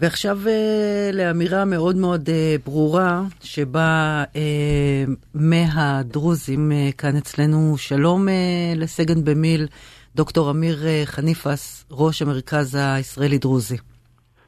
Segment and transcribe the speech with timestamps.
[0.00, 2.32] ועכשיו uh, לאמירה מאוד מאוד uh,
[2.64, 4.36] ברורה, שבה uh,
[5.34, 8.28] מהדרוזים כאן אצלנו, שלום
[8.76, 9.66] לסגן במיל,
[10.16, 13.76] דוקטור אמיר חניפס, ראש המרכז הישראלי-דרוזי.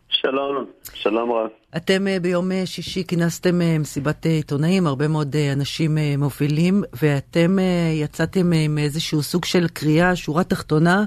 [0.09, 1.49] שלום, שלום רב.
[1.77, 7.57] אתם ביום שישי כינסתם מסיבת עיתונאים, הרבה מאוד אנשים מובילים, ואתם
[7.95, 11.05] יצאתם עם איזשהו סוג של קריאה, שורה תחתונה.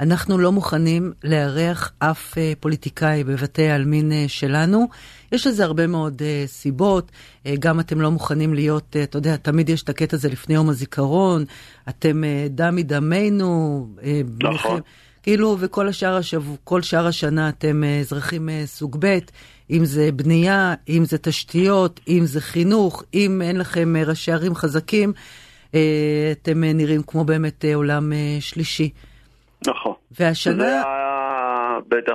[0.00, 4.88] אנחנו לא מוכנים לארח אף uh, פוליטיקאי בבתי העלמין uh, שלנו.
[5.32, 7.10] יש לזה הרבה מאוד uh, סיבות,
[7.58, 11.44] גם אתם לא מוכנים להיות, אתה יודע, תמיד יש את הקטע הזה לפני יום הזיכרון,
[11.88, 13.88] אתם דם מדמנו.
[14.42, 14.80] נכון.
[15.22, 19.18] כאילו, וכל השאר, השבוע, כל שאר השנה אתם אזרחים סוג ב',
[19.70, 25.12] אם זה בנייה, אם זה תשתיות, אם זה חינוך, אם אין לכם ראשי ערים חזקים,
[25.70, 28.90] אתם נראים כמו באמת עולם שלישי.
[29.66, 29.94] נכון.
[30.18, 30.54] והשנה...
[30.54, 30.82] זה
[31.88, 32.14] בטח.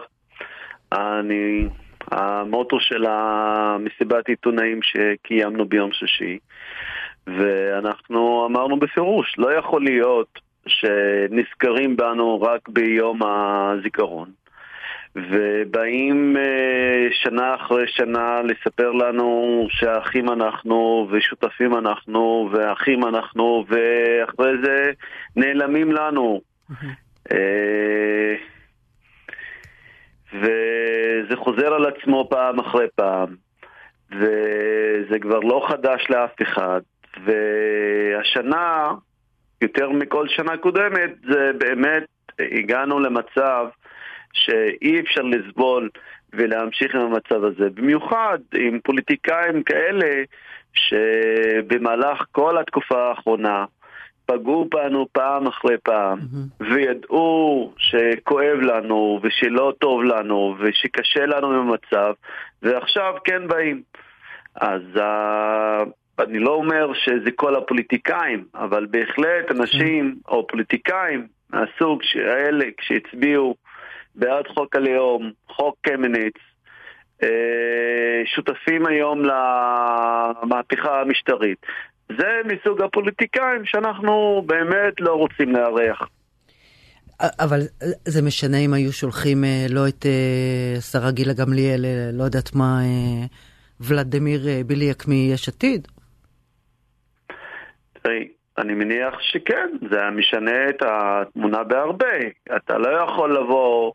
[0.91, 1.67] אני...
[2.11, 6.37] המוטו של המסיבת עיתונאים שקיימנו ביום שישי,
[7.27, 14.29] ואנחנו אמרנו בפירוש, לא יכול להיות שנזכרים בנו רק ביום הזיכרון.
[15.15, 16.37] ובאים
[17.23, 24.91] שנה אחרי שנה לספר לנו שאחים אנחנו ושותפים אנחנו ואחים אנחנו ואחרי זה
[25.35, 26.41] נעלמים לנו.
[30.33, 33.35] וזה חוזר על עצמו פעם אחרי פעם,
[34.11, 36.81] וזה כבר לא חדש לאף אחד,
[37.25, 38.91] והשנה,
[39.61, 42.03] יותר מכל שנה קודמת, זה באמת,
[42.39, 43.67] הגענו למצב
[44.33, 45.89] שאי אפשר לסבול
[46.33, 47.69] ולהמשיך עם המצב הזה.
[47.73, 50.23] במיוחד עם פוליטיקאים כאלה
[50.73, 53.65] שבמהלך כל התקופה האחרונה
[54.25, 56.63] פגעו בנו פעם אחרי פעם, mm-hmm.
[56.73, 62.13] וידעו שכואב לנו, ושלא טוב לנו, ושקשה לנו עם המצב,
[62.61, 63.81] ועכשיו כן באים.
[64.55, 65.89] אז uh,
[66.23, 70.31] אני לא אומר שזה כל הפוליטיקאים, אבל בהחלט אנשים, mm-hmm.
[70.31, 73.55] או פוליטיקאים מהסוג האלה, כשהצביעו
[74.15, 76.35] בעד חוק הלאום, חוק קמיניץ,
[77.23, 81.65] אה, שותפים היום למהפכה המשטרית.
[82.09, 86.09] זה מסוג הפוליטיקאים שאנחנו באמת לא רוצים לארח.
[87.19, 87.59] אבל
[88.05, 92.55] זה משנה אם היו שולחים אה, לא את אה, שרה גילה גמליאל, אה, לא יודעת
[92.55, 92.79] מה,
[93.79, 95.87] ולדימיר ביליאק מיש עתיד?
[98.01, 98.27] תראי,
[98.57, 102.17] אני מניח שכן, זה משנה את התמונה בהרבה.
[102.55, 103.91] אתה לא יכול לבוא...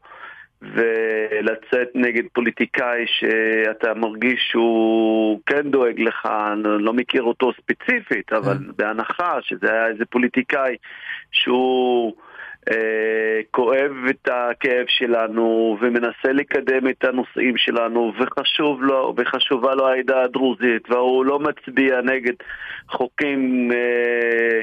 [0.62, 8.56] ולצאת נגד פוליטיקאי שאתה מרגיש שהוא כן דואג לך, אני לא מכיר אותו ספציפית, אבל
[8.56, 8.72] mm.
[8.76, 10.76] בהנחה שזה היה איזה פוליטיקאי
[11.32, 12.14] שהוא
[12.68, 20.22] אה, כואב את הכאב שלנו ומנסה לקדם את הנושאים שלנו וחשוב לו, וחשובה לו העדה
[20.22, 22.34] הדרוזית והוא לא מצביע נגד
[22.88, 24.60] חוקים אה,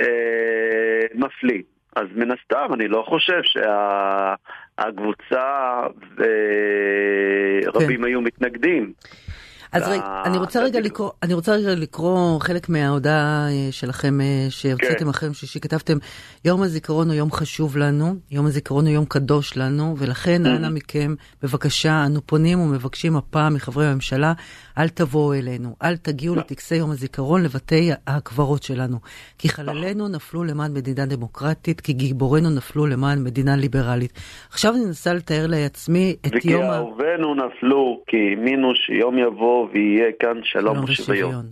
[0.00, 1.62] אה, מפלים.
[1.96, 3.40] אז מן הסתם, אני לא חושב
[4.80, 5.80] שהקבוצה
[6.16, 8.04] ורבים כן.
[8.04, 8.92] היו מתנגדים.
[9.72, 14.46] אז רגע, אני רוצה רגע לקרוא, אני רוצה רגע לקרוא חלק מההודעה אה, שלכם אה,
[14.50, 15.08] שהוצאתם כן.
[15.08, 15.98] אחרי שישי, כתבתם,
[16.44, 21.14] יום הזיכרון הוא יום חשוב לנו, יום הזיכרון הוא יום קדוש לנו, ולכן אנא מכם,
[21.42, 24.32] בבקשה, אנו פונים ומבקשים הפעם מחברי הממשלה,
[24.78, 28.96] אל תבואו אלינו, אל תגיעו לטקסי יום הזיכרון לבתי הקברות שלנו,
[29.38, 34.12] כי חללינו נפלו למען מדינה דמוקרטית, כי גיבורינו נפלו למען מדינה ליברלית.
[34.50, 36.66] עכשיו אני מנסה לתאר לעצמי את יום ה...
[36.66, 41.46] וכי אהובינו נפלו, כי האמינו שיום יבוא ויהיה כאן שלום ושוויון.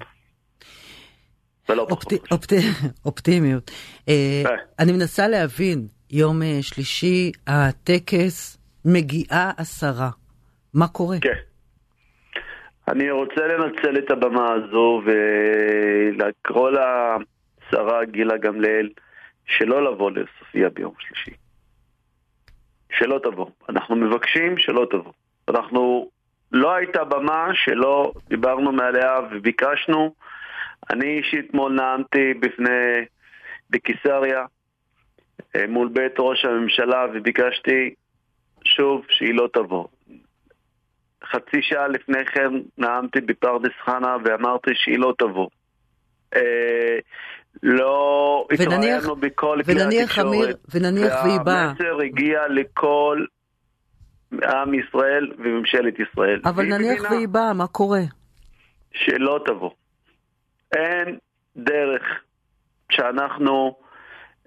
[3.04, 3.70] אופטימיות.
[4.08, 4.54] אה, כן.
[4.78, 10.10] אני מנסה להבין, יום אה, שלישי, הטקס, מגיעה עשרה.
[10.74, 11.16] מה קורה?
[11.20, 11.38] כן.
[12.88, 18.88] אני רוצה לנצל את הבמה הזו ולקרוא לשרה גילה גמליאל
[19.46, 21.30] שלא לבוא לסופיה ביום שלישי.
[22.92, 23.46] שלא תבוא.
[23.68, 25.12] אנחנו מבקשים שלא תבוא.
[25.48, 26.10] אנחנו
[26.52, 30.14] לא הייתה במה שלא דיברנו מעליה וביקשנו.
[30.90, 33.04] אני אישית אתמול נאמתי בפני,
[33.70, 34.44] בקיסריה,
[35.56, 37.94] אה, מול בית ראש הממשלה, וביקשתי
[38.64, 39.86] שוב שהיא לא תבוא.
[41.24, 45.48] חצי שעה לפני כן נאמתי בפרדס חנה ואמרתי שהיא לא תבוא.
[46.36, 46.98] אה,
[47.62, 50.56] לא התראיינו בכל כלי התקשורת.
[50.74, 51.66] ונניח והיא באה.
[51.66, 53.24] והמסר הגיע לכל
[54.32, 56.40] עם ישראל וממשלת ישראל.
[56.44, 58.00] אבל נניח והיא באה, מה קורה?
[58.92, 59.70] שלא תבוא.
[60.72, 61.18] אין
[61.56, 62.02] דרך
[62.92, 63.76] שאנחנו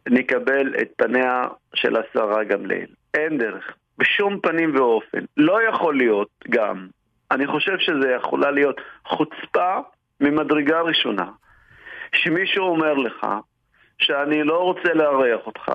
[0.09, 1.41] נקבל את פניה
[1.75, 2.87] של השרה גמליאל.
[3.13, 3.73] אין דרך.
[3.97, 5.25] בשום פנים ואופן.
[5.37, 6.87] לא יכול להיות גם,
[7.31, 9.79] אני חושב שזה יכולה להיות חוצפה
[10.21, 11.25] ממדרגה ראשונה,
[12.15, 13.25] שמישהו אומר לך
[13.97, 15.71] שאני לא רוצה לארח אותך,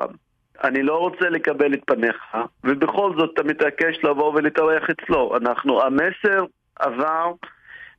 [0.64, 5.37] אני לא רוצה לקבל את פניך, ובכל זאת אתה מתעקש לבוא ולהתארח אצלו.
[5.37, 6.44] אנחנו, המסר
[6.78, 7.32] עבר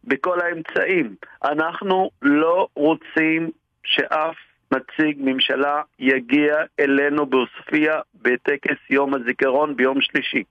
[0.04, 1.16] בכל האמצעים.
[1.44, 3.50] אנחנו לא רוצים
[3.84, 4.36] שאף
[4.72, 7.92] נציג ממשלה יגיע אלינו בעוספיא
[8.22, 10.44] בטקס יום הזיכרון ביום שלישי.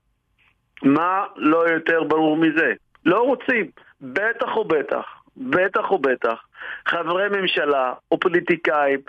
[0.82, 2.72] מה לא יותר ברור מזה?
[3.06, 3.70] לא רוצים.
[4.00, 5.04] בטח ובטח,
[5.36, 6.46] בטח ובטח,
[6.86, 9.00] חברי ממשלה או פוליטיקאים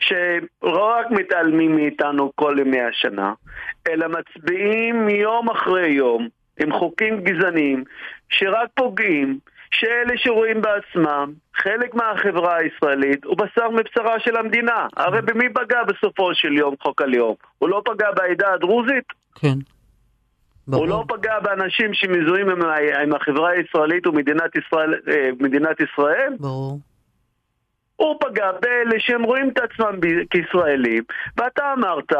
[0.00, 3.32] שלא רק מתעלמים מאיתנו כל ימי השנה,
[3.88, 6.28] אלא מצביעים יום אחרי יום
[6.60, 7.84] עם חוקים גזעניים
[8.28, 9.38] שרק פוגעים,
[9.70, 14.86] שאלה שרואים בעצמם חלק מהחברה הישראלית הוא בשר מבשרה של המדינה.
[14.96, 17.34] הרי במי פגע בסופו של יום חוק הלאום?
[17.58, 19.04] הוא לא פגע בעדה הדרוזית?
[19.34, 19.58] כן.
[20.68, 20.82] ברור.
[20.82, 22.62] הוא לא פגע באנשים שמזוהים עם,
[23.02, 25.30] עם החברה הישראלית ומדינת ישראל, אה,
[25.80, 26.32] ישראל?
[26.40, 26.78] ברור.
[27.98, 29.94] הוא פגע באלה שהם רואים את עצמם
[30.30, 31.02] כישראלים,
[31.36, 32.12] ואתה אמרת,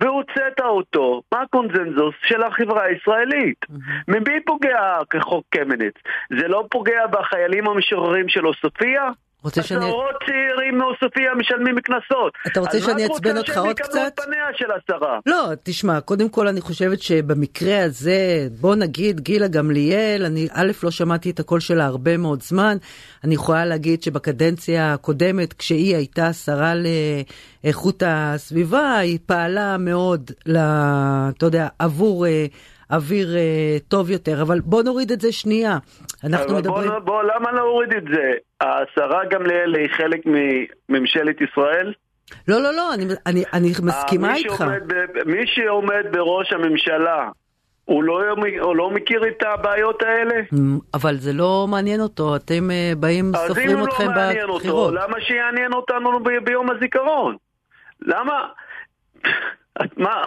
[0.00, 3.64] והוצאת אותו, מה הקונזנזוס של החברה הישראלית?
[3.64, 4.04] Mm-hmm.
[4.08, 5.94] ממי פוגע כחוק קמניץ?
[6.40, 9.00] זה לא פוגע בחיילים המשוררים של עוספיא?
[9.44, 9.84] רוצה שאני...
[9.84, 12.32] עשרות צעירים מעוספיא משלמים קנסות.
[12.46, 13.88] אתה רוצה שאני אעצבן אותך עוד קצת?
[13.88, 15.18] אז מה את רוצה שהם יקבלו את פניה של השרה?
[15.26, 20.90] לא, תשמע, קודם כל אני חושבת שבמקרה הזה, בוא נגיד גילה גמליאל, אני א', לא
[20.90, 22.76] שמעתי את הקול שלה הרבה מאוד זמן.
[23.24, 26.72] אני יכולה להגיד שבקדנציה הקודמת, כשהיא הייתה שרה
[27.64, 32.26] לאיכות הסביבה, היא פעלה מאוד, אתה יודע, עבור...
[32.90, 35.78] אה, אוויר אה, טוב יותר, אבל בוא נוריד את זה שנייה.
[36.24, 36.88] אנחנו מדברים...
[36.88, 38.32] בוא, בוא, למה להוריד את זה?
[38.60, 41.92] השרה גמליאל היא חלק מממשלת ישראל?
[42.48, 44.64] לא, לא, לא, אני, אני, אני מסכימה איתך.
[44.86, 44.94] ב,
[45.26, 47.30] מי שעומד בראש הממשלה,
[47.84, 48.20] הוא לא,
[48.60, 50.34] הוא לא מכיר את הבעיות האלה?
[50.94, 54.62] אבל זה לא מעניין אותו, אתם אה, באים, סופרים אתכם בבחירות.
[54.62, 56.10] אז אם הוא לא מעניין אותו, למה שיעניין אותנו
[56.44, 57.36] ביום הזיכרון?
[58.00, 58.48] למה...
[59.96, 60.22] מה,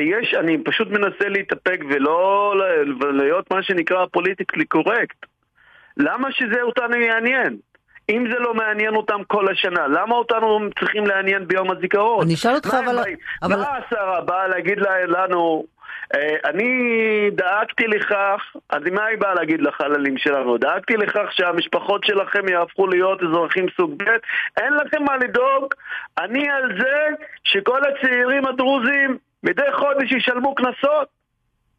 [0.00, 2.54] יש, אני פשוט מנסה להתאפק ולא
[3.12, 5.26] להיות מה שנקרא פוליטיקלי קורקט.
[5.96, 7.56] למה שזה אותנו יעניין?
[8.10, 12.24] אם זה לא מעניין אותם כל השנה, למה אותנו צריכים לעניין ביום הזיכרון?
[12.24, 12.76] אני אשאל אותך
[13.42, 13.56] אבל...
[13.56, 14.78] מה השרה באה להגיד
[15.08, 15.64] לנו,
[16.44, 20.58] אני דאגתי לכך, אז מה היא באה להגיד לחללים שלנו?
[20.58, 24.08] דאגתי לכך שהמשפחות שלכם יהפכו להיות אזרחים סוג ב',
[24.56, 25.74] אין לכם מה לדאוג,
[26.18, 27.08] אני על זה
[27.44, 31.08] שכל הצעירים הדרוזים מדי חודש ישלמו קנסות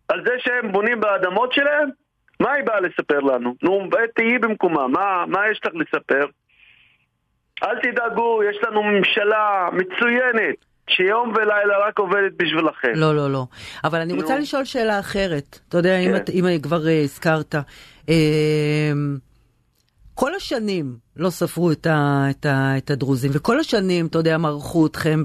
[0.08, 1.90] על זה שהם בונים באדמות שלהם?
[2.40, 3.56] מה היא באה לספר לנו?
[3.64, 6.26] נו, תהיי במקומה, מה, מה יש לך לספר?
[7.64, 10.71] אל תדאגו, יש לנו ממשלה מצוינת.
[10.96, 12.92] שיום ולילה רק עובדת בשבילכם.
[12.96, 13.46] לא, לא, לא.
[13.84, 15.60] אבל אני רוצה לשאול שאלה אחרת.
[15.70, 16.34] אתה יודע, כן.
[16.34, 17.56] אם, אם כבר uh, הזכרת.
[18.06, 18.12] Uh,
[20.14, 24.86] כל השנים לא ספרו את, ה, את, ה, את הדרוזים, וכל השנים, אתה יודע, מרחו
[24.86, 25.24] אתכם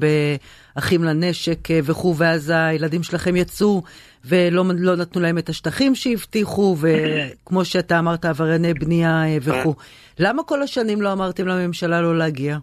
[0.76, 3.82] באחים לנשק אה, וכו', ואז הילדים שלכם יצאו
[4.24, 9.74] ולא לא נתנו להם את השטחים שהבטיחו, וכמו שאתה אמרת, עברייני בנייה וכו'.
[10.18, 12.58] למה כל השנים לא אמרתם לממשלה לא להגיע?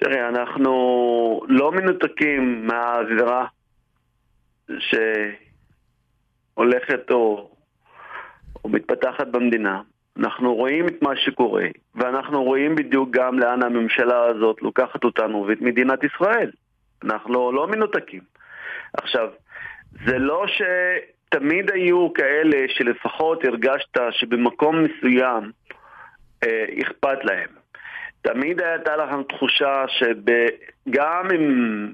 [0.00, 0.70] תראה, אנחנו
[1.48, 3.46] לא מנותקים מהאווירה
[6.56, 7.50] שהולכת או,
[8.64, 9.80] או מתפתחת במדינה.
[10.18, 15.60] אנחנו רואים את מה שקורה, ואנחנו רואים בדיוק גם לאן הממשלה הזאת לוקחת אותנו ואת
[15.60, 16.50] מדינת ישראל.
[17.04, 18.20] אנחנו לא מנותקים.
[18.92, 19.28] עכשיו,
[20.06, 25.50] זה לא שתמיד היו כאלה שלפחות הרגשת שבמקום מסוים
[26.44, 27.59] אה, אכפת להם.
[28.22, 31.88] תמיד הייתה לכם תחושה שגם אם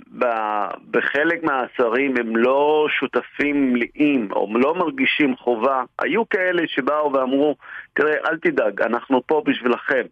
[0.90, 7.56] בחלק מהשרים הם לא שותפים מלאים או לא מרגישים חובה, היו כאלה שבאו ואמרו,
[7.95, 10.02] תראה, אל תדאג, אנחנו פה בשבילכם.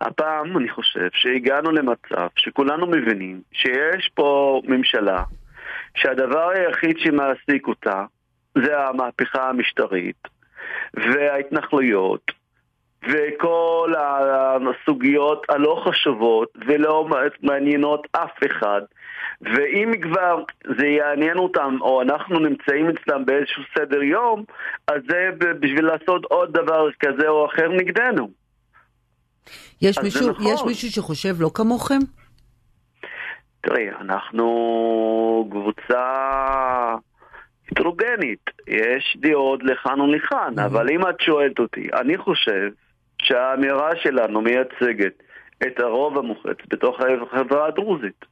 [0.00, 5.22] הפעם אני חושב שהגענו למצב שכולנו מבינים שיש פה ממשלה
[5.94, 8.04] שהדבר היחיד שמעסיק אותה
[8.54, 10.28] זה המהפכה המשטרית
[10.94, 12.32] וההתנחלויות
[13.08, 17.08] וכל הסוגיות הלא חשובות ולא
[17.42, 18.80] מעניינות אף אחד
[19.40, 20.42] ואם כבר
[20.78, 24.44] זה יעניין אותם או אנחנו נמצאים אצלם באיזשהו סדר יום
[24.88, 28.28] אז זה בשביל לעשות עוד דבר כזה או אחר נגדנו.
[29.82, 30.46] יש, מישהו, נכון.
[30.46, 31.98] יש מישהו שחושב לא כמוכם?
[33.60, 36.02] תראי, אנחנו קבוצה
[37.70, 40.66] הטרוגנית, יש דעות לכאן ולכאן, mm-hmm.
[40.66, 42.70] אבל אם את שואלת אותי, אני חושב
[43.26, 45.22] שהאמירה שלנו מייצגת
[45.62, 48.24] את הרוב המוחץ בתוך החברה הדרוזית.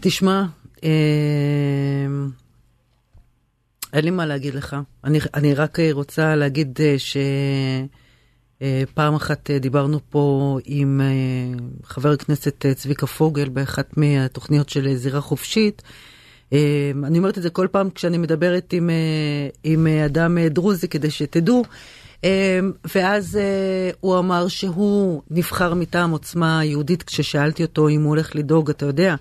[0.00, 0.42] תשמע,
[0.84, 2.06] אה,
[3.92, 4.76] אין לי מה להגיד לך.
[5.04, 6.78] אני, אני רק רוצה להגיד
[8.58, 11.00] שפעם אחת דיברנו פה עם
[11.82, 15.82] חבר הכנסת צביקה פוגל באחת מהתוכניות של זירה חופשית.
[17.04, 18.90] אני אומרת את זה כל פעם כשאני מדברת עם,
[19.64, 21.64] עם אדם דרוזי כדי שתדעו.
[22.94, 23.38] ואז
[24.00, 29.14] הוא אמר שהוא נבחר מטעם עוצמה יהודית כששאלתי אותו אם הוא הולך לדאוג, אתה יודע,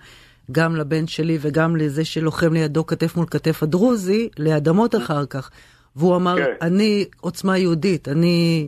[0.52, 5.50] גם לבן שלי וגם לזה שלוחם לידו כתף מול כתף הדרוזי, לאדמות אחר כך.
[5.96, 6.52] והוא אמר, כן.
[6.62, 8.68] אני עוצמה יהודית, אני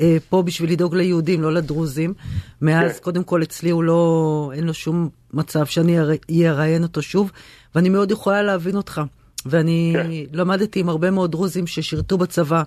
[0.00, 2.14] אה, פה בשביל לדאוג ליהודים, לא לדרוזים.
[2.62, 3.02] מאז, כן.
[3.02, 5.98] קודם כל, אצלי הוא לא, אין לו שום מצב שאני
[6.48, 7.32] אראיין אותו שוב,
[7.74, 9.00] ואני מאוד יכולה להבין אותך.
[9.46, 10.10] ואני כן.
[10.32, 12.62] למדתי עם הרבה מאוד דרוזים ששירתו בצבא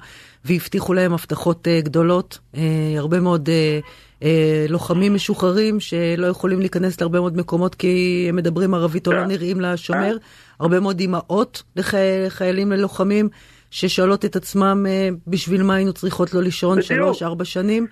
[0.45, 2.57] והבטיחו להם הבטחות uh, גדולות, uh,
[2.97, 3.85] הרבה מאוד uh,
[4.19, 4.23] uh,
[4.69, 9.27] לוחמים משוחררים שלא יכולים להיכנס להרבה מאוד מקומות כי הם מדברים ערבית או לא כן.
[9.27, 10.17] נראים לשומר,
[10.59, 13.29] הרבה מאוד אימהות לחיילים ללוחמים
[13.71, 17.87] ששואלות את עצמם uh, בשביל מה היינו צריכות לא לישון שלוש-ארבע שנים.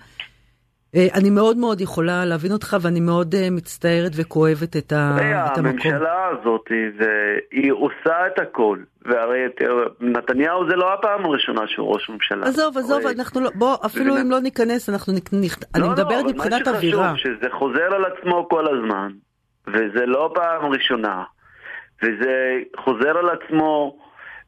[0.96, 5.16] אה, אני מאוד מאוד יכולה להבין אותך, ואני מאוד אה, מצטערת וכואבת את, ה,
[5.52, 5.66] את המקום.
[5.66, 8.78] הממשלה הזאת, זה, היא עושה את הכל.
[9.04, 9.40] והרי
[10.00, 12.46] נתניהו זה לא הפעם הראשונה שהוא ראש ממשלה.
[12.46, 13.14] עזוב, עזוב, הרי...
[13.18, 15.22] אנחנו לא, בוא, אפילו אם לא ניכנס, אנחנו נכ...
[15.32, 17.12] לא, אני מדברת לא, מבחינת אווירה.
[17.12, 19.12] מה שחשוב, שזה חוזר על עצמו כל הזמן,
[19.66, 21.22] וזה לא פעם ראשונה,
[22.02, 23.96] וזה חוזר על עצמו,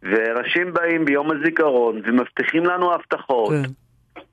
[0.03, 3.51] ואנשים באים ביום הזיכרון ומבטיחים לנו הבטחות.
[3.51, 3.71] כן.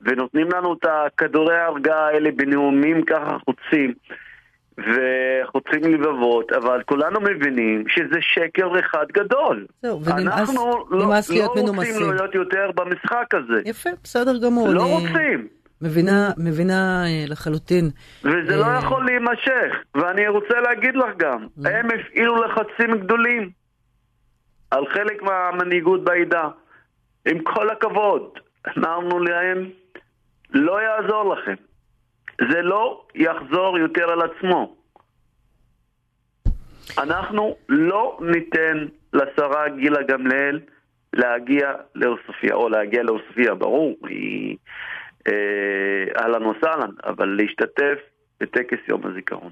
[0.06, 3.94] ונותנים לנו את הכדורי ההרגעה האלה בנאומים ככה חוצים
[4.78, 9.66] וחוצים לבבות, אבל כולנו מבינים שזה שקר אחד גדול.
[9.82, 11.06] זהו, ונמאס אנחנו לא, לא
[11.76, 13.62] רוצים להיות יותר במשחק הזה.
[13.66, 14.68] יפה, בסדר גמור.
[14.70, 14.92] לא אני...
[14.92, 15.48] רוצים.
[15.82, 17.86] מבינה, מבינה אה, לחלוטין.
[18.24, 18.74] וזה לא אה...
[18.74, 21.70] לא יכול להימשך, ואני רוצה להגיד לך גם, mm.
[21.70, 23.50] הם הפעילו לחצים גדולים
[24.72, 26.48] על חלק מהמנהיגות בעדה.
[27.28, 28.30] עם כל הכבוד,
[28.78, 29.70] אמרנו להם,
[30.52, 31.56] לא יעזור לכם.
[32.52, 34.76] זה לא יחזור יותר על עצמו.
[36.98, 40.60] אנחנו לא ניתן לשרה גילה גמליאל
[41.14, 44.58] להגיע לעוספיא, או להגיע לעוספיא, ברור, היא
[45.28, 48.00] אה, אהלן וסהלן, אבל להשתתף
[48.40, 49.52] בטקס יום הזיכרון.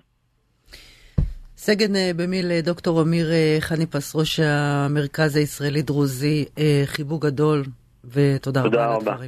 [1.58, 3.26] סגן אה, במיל אה, דוקטור אמיר
[3.60, 6.46] חניפס, ראש המרכז הישראלי-דרוזי,
[6.86, 7.64] חיבוק גדול
[8.06, 9.20] ותודה רבה על הדברים.